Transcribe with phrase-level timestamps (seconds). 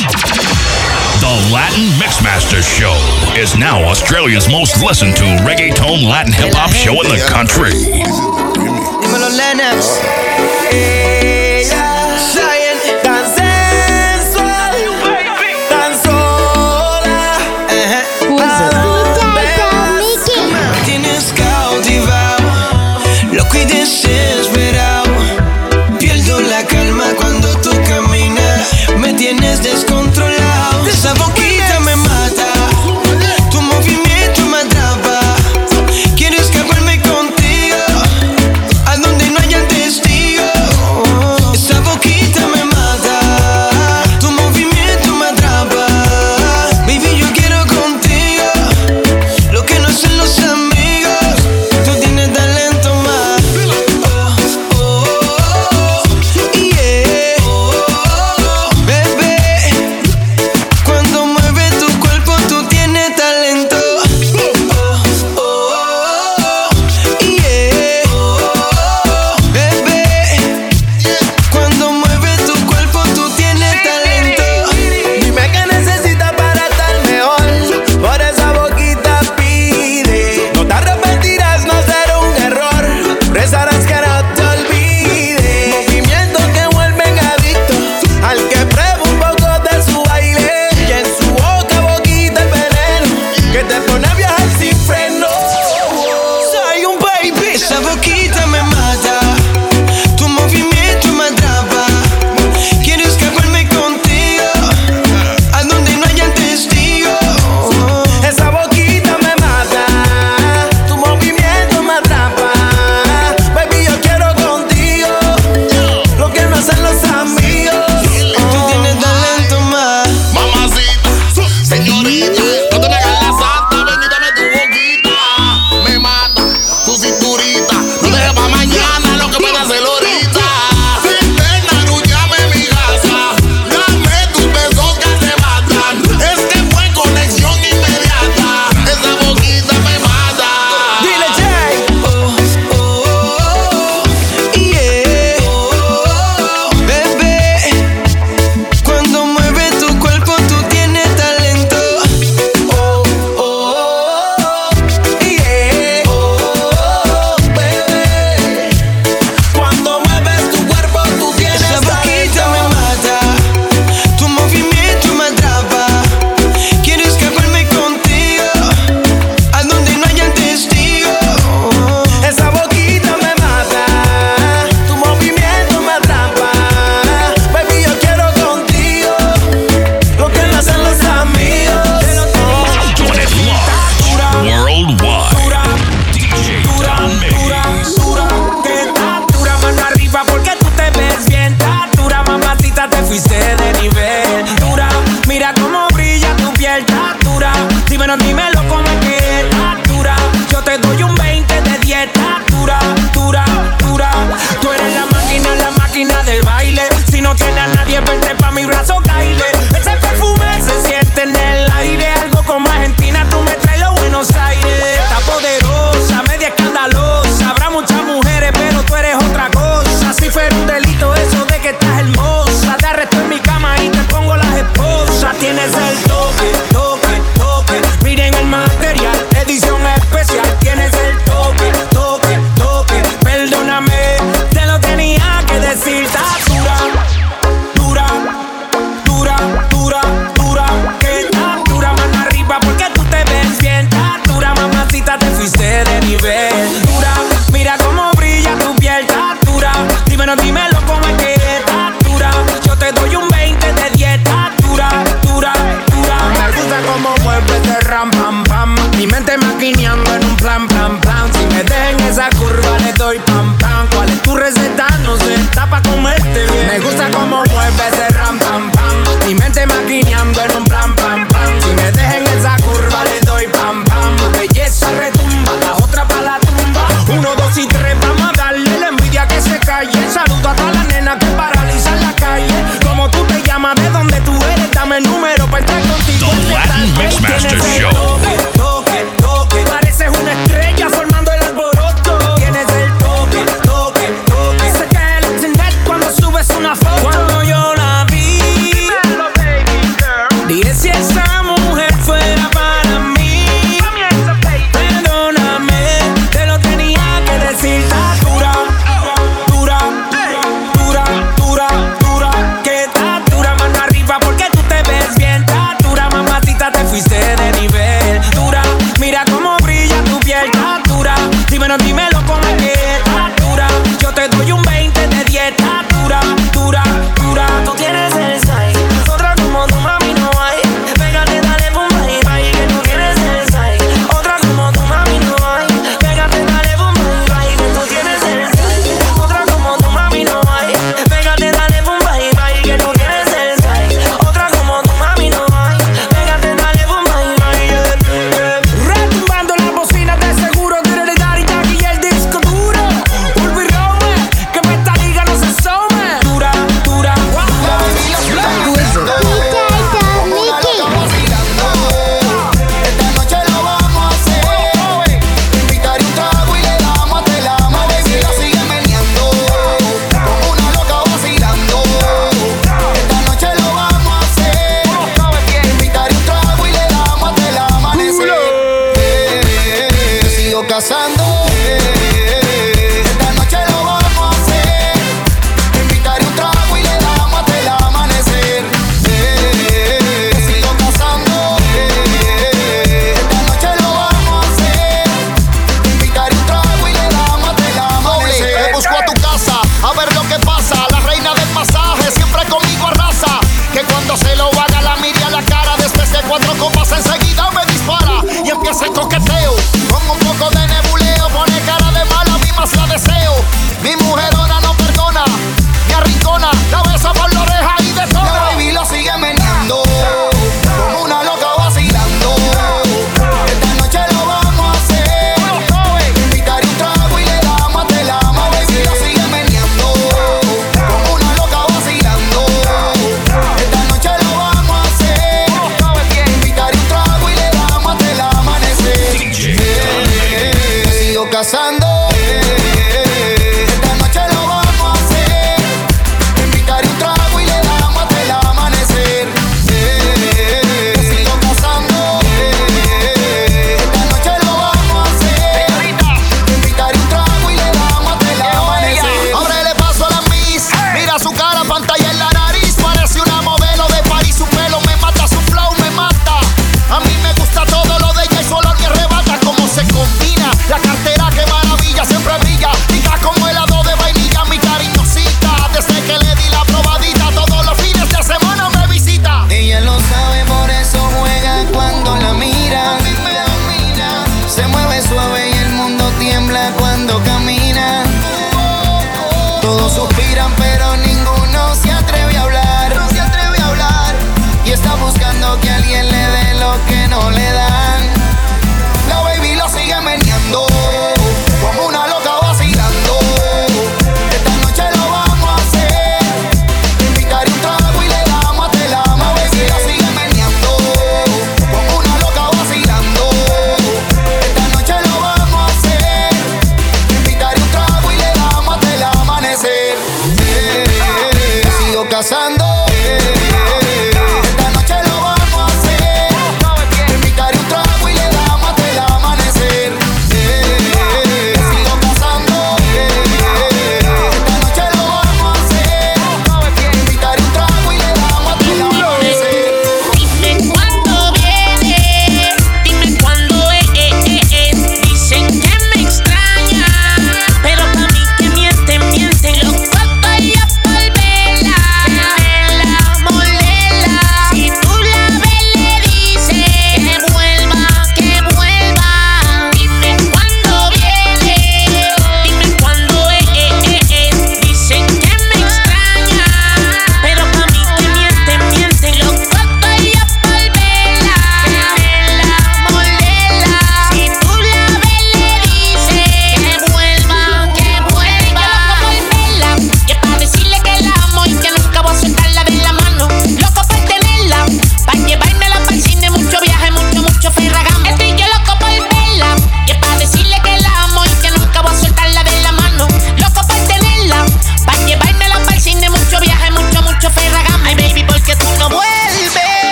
[0.00, 2.96] The Latin Mixmaster Show
[3.38, 7.72] is now Australia's most listened to reggaeton Latin hip hop show in the country.
[9.02, 10.99] Dímelo, Lennox.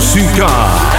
[0.00, 0.89] 苏卡。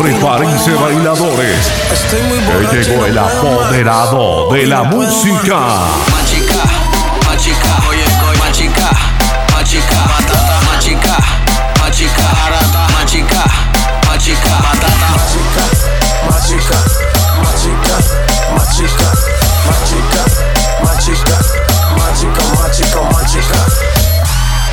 [0.00, 1.70] Prepárense bailadores.
[2.70, 5.58] Que llegó el apoderado de la música.
[6.10, 6.70] Machica.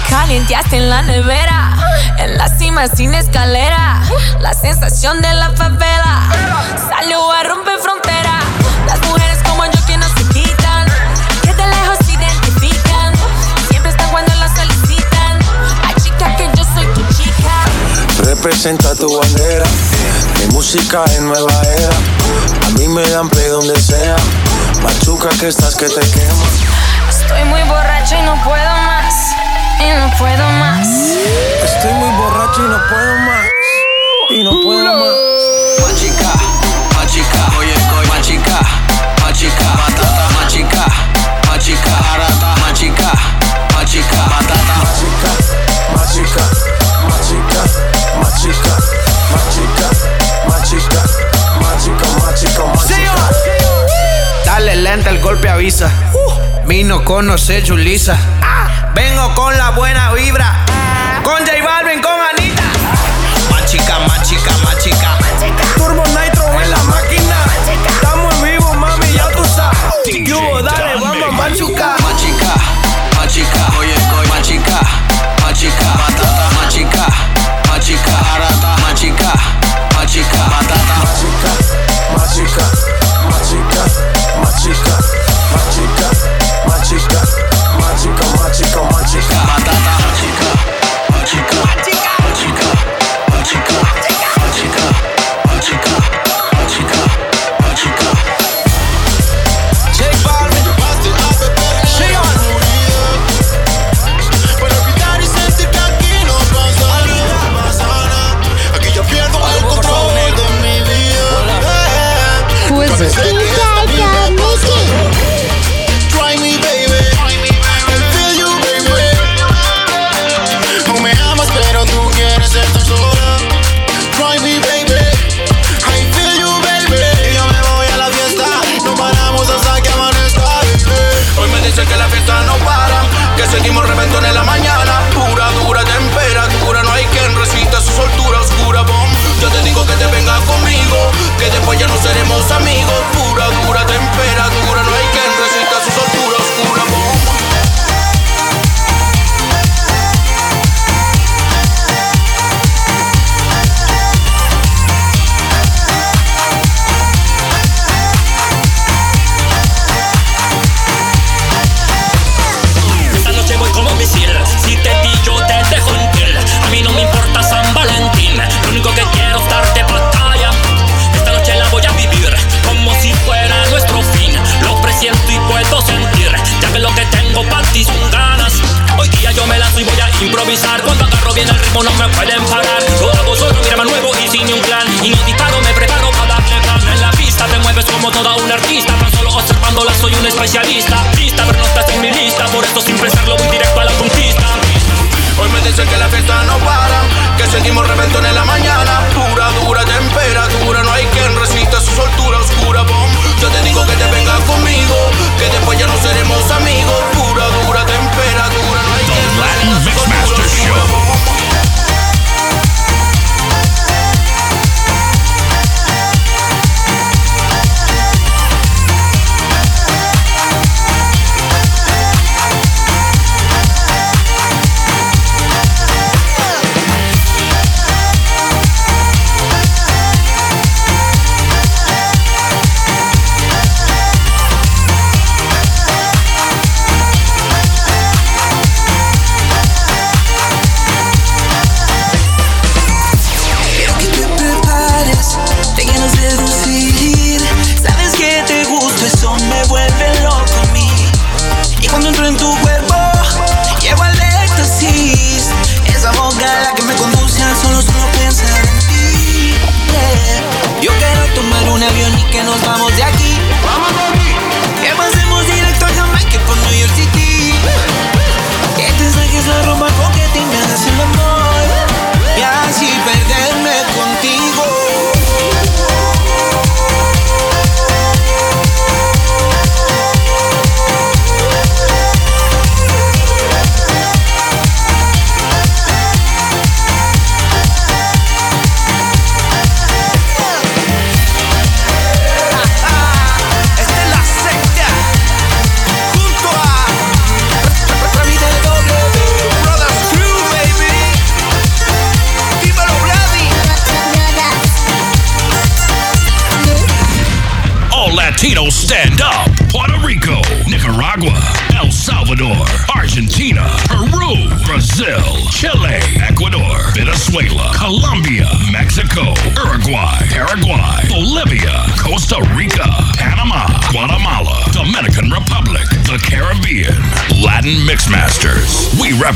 [0.10, 1.57] Calienteaste en la nevera
[2.18, 4.02] en la cima sin escalera,
[4.40, 6.30] la sensación de la favela.
[6.90, 8.40] Salió a romper frontera.
[8.88, 10.88] Las mujeres como yo que no se quitan,
[11.44, 13.14] que de lejos se identifican.
[13.70, 15.40] Siempre están cuando las solicitan.
[15.84, 17.66] A chica que yo soy tu chica.
[18.24, 19.66] Representa tu bandera.
[20.40, 22.68] Mi música es nueva era.
[22.68, 24.16] A mí me dan play donde sea.
[24.82, 26.46] Machuca que estás que te quema.
[27.10, 28.97] Estoy muy borracho y no puedo más
[29.80, 30.88] y no puedo más.
[31.64, 33.48] Estoy muy borracho y no puedo más.
[34.30, 35.16] Y no puedo más.
[35.82, 36.34] Machica,
[36.96, 38.60] machica, oye, oye, machica,
[39.22, 40.86] machica, batata, machica,
[41.48, 43.12] machica, barata, machica,
[43.74, 45.32] machica, batata, machica,
[45.96, 46.44] machica,
[47.10, 47.64] machica,
[48.20, 48.74] machica,
[49.32, 49.88] machica,
[50.48, 51.02] machica,
[51.62, 53.14] machica, machica, machica.
[54.46, 55.92] Dale lenta, el golpe avisa.
[56.14, 56.68] Uh.
[56.68, 58.18] Vino conoce Julisa.
[58.42, 58.67] Ah
[58.98, 60.66] Vengo con la buena vibra.
[61.24, 62.64] Con J Balvin, con Anita.
[63.52, 65.27] Más chica, más chica, más chica.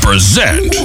[0.04, 0.81] Represent